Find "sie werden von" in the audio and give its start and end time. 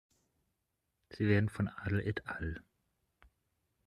1.09-1.67